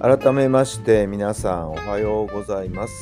[0.00, 2.92] 改めまして皆さんおはようございます。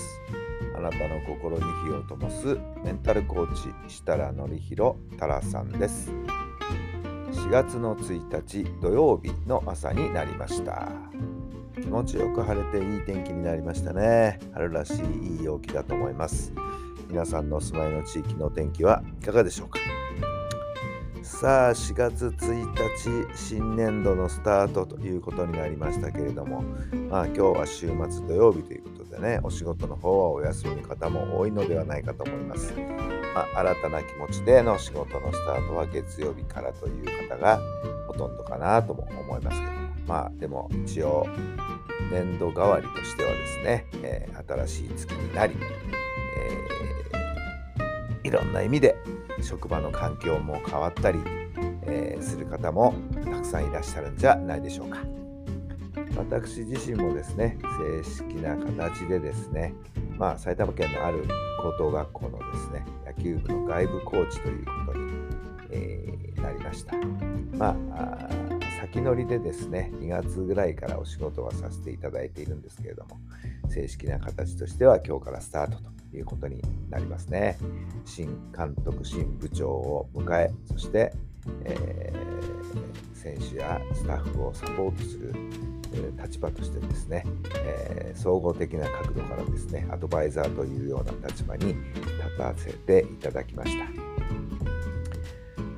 [0.74, 2.58] あなたの心に火を灯す。
[2.82, 6.10] メンタルコーチ設楽範弘太良さんです。
[7.32, 10.88] 4月の1日土曜日の朝になりました。
[11.74, 14.40] 気持ちよく晴れていい天気になりましたね。
[14.54, 16.54] 春らしいいい陽気だと思います。
[17.10, 19.78] 皆さんのお住まいの地域の天気はいかがでしょうか？
[21.38, 26.62] さあ4月1日新年度のスタートということになりましたけれども
[27.10, 32.72] まあ今日は週末土曜日ということでねお仕事の方はお休みの方も多いのではないかと思います、
[33.34, 37.60] まあ、新たな気持ちでの仕事のスタートは月曜日からという方が
[38.06, 39.76] ほとんどかなとも思いますけども。
[40.06, 41.26] まあでも一応
[42.10, 45.54] 年度代わりとしてはですね、えー、新しい月になり、
[47.12, 48.96] えー、いろんな意味で
[49.42, 51.20] 職場の環境も変わったり、
[51.82, 54.98] えー、する方もたくさんいらっしゃるんじゃないでしょうか。
[56.16, 59.74] 私自身もですね、正式な形でですね、
[60.16, 61.24] まあ、埼玉県のある
[61.60, 65.12] 高等学校のですね、野球部の外部コーチということに、
[65.70, 66.96] えー、なりました。
[67.58, 68.28] まあ
[68.80, 73.18] 先乗りでですね、2月ぐらいからお仕事はさせていただいているんですけれども、
[73.68, 77.58] 正式な形としては今日からスタートということになりますね。
[78.04, 81.12] 新監督、新部長を迎え、そして、
[81.64, 85.34] えー、選手やスタッフをサポートする
[86.22, 87.24] 立場としてですね、
[87.64, 93.86] えー、総合的な角度からですね、アドバイザーというような立場に立たせていただきました。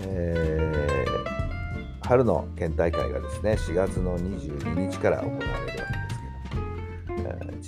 [0.00, 5.98] えー、春の県大会がですね、4月の22日から行われるわけですけど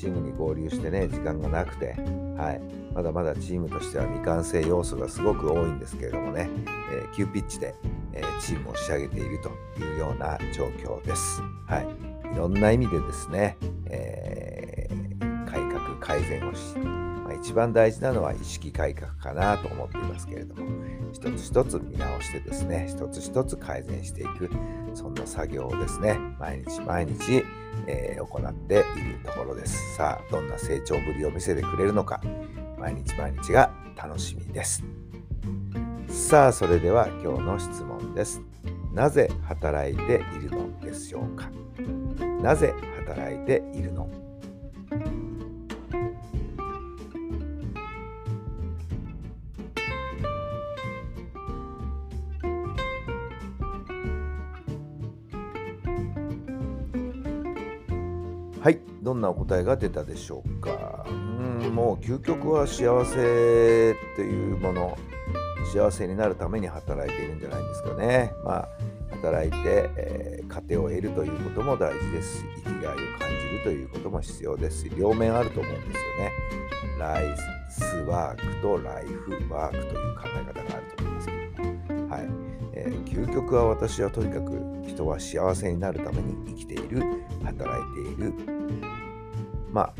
[0.00, 1.94] チームに合流してね、時間がなくて、
[2.40, 2.60] はい、
[2.94, 6.48] まだまだチームとしては未完成要素がすごく多いんですけれどもね、
[6.90, 7.74] えー、急ピッチで、
[8.14, 11.42] えー、チームを仕上げているというような状況です。
[11.66, 20.62] はい、いろんな意味でですね、えー、改革、改善をし、まあ、一番大事なのは意識改革かなと思っていますけれども、
[21.12, 24.48] 一つ一つ見直してですね、一つ一つ改善していく、
[24.94, 27.44] そんな作業をですね、毎日毎日、
[27.86, 28.84] えー、行っている
[29.24, 29.96] ところです。
[29.96, 32.20] さあ、どんな成長ぶりを見せてくれるのか、
[32.78, 34.84] 毎日毎日が楽しみです。
[36.08, 38.40] さあ、それでは今日の質問です。
[38.92, 41.48] なぜ働いているのでしょうか？
[42.42, 42.74] なぜ
[43.06, 44.08] 働いているの？
[58.62, 58.78] はい。
[59.02, 61.06] どんなお答えが出たでしょうか？
[61.08, 64.98] うんもう究極は幸せというもの
[65.72, 68.34] 幸せになるために働いているんじゃないですかね。
[68.44, 68.68] まあ
[69.12, 76.32] 働いて、えー、糧を得るということも大事ですし生きがいを感じるということも必要ですし両面あると思うんですよね。
[76.98, 77.34] ライ
[77.70, 81.39] スワークとライフワークという考え方があると思いますけど、
[82.98, 87.02] 究極は私はとにかく人は幸せになるために生きている
[87.44, 88.32] 働いている。
[89.70, 89.94] まあ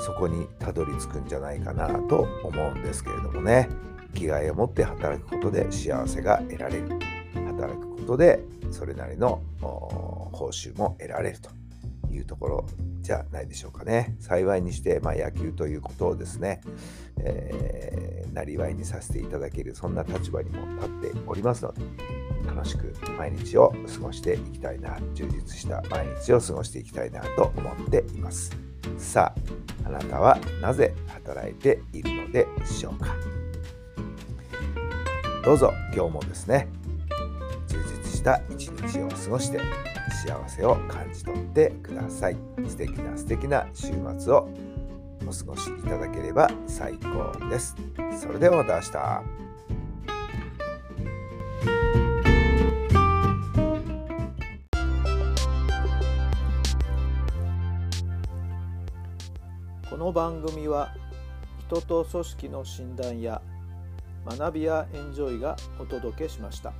[0.00, 3.68] そこにたどり着くんじゃないかなと思うんですけれどもね。
[4.14, 6.88] 生きがいを持って働くことで幸せが得られる。
[7.34, 11.50] 働くことでそれなりの報酬も得られると。
[12.10, 12.66] いうところ
[13.00, 14.16] じゃないでしょうかね。
[14.20, 16.60] 幸いにして、まあ、野球ということをですね、
[17.20, 21.82] えー、なりわいにさせていただけるそんな立場にも立っておりますので
[22.46, 28.56] 楽しく毎日を過ごしていきたいな充実した毎日を過ごしていきたいなと思っています。
[28.96, 29.34] さ
[29.84, 33.14] ああなたはなぜ働いているのでしょうか。
[35.44, 36.68] どうぞ今日もですね
[37.68, 39.60] 充実した一日を過ごして
[40.18, 42.36] 幸せを感じ取ってください。
[42.66, 44.48] 素敵な素敵な週末を
[45.26, 47.76] お過ごしいただければ最高です。
[48.20, 48.88] それではまた明日。
[59.88, 60.94] この番組は
[61.68, 63.40] 人と組織の診断や
[64.26, 66.72] 学びやエンジョイがお届けしました。